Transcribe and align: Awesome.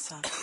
Awesome. 0.00 0.39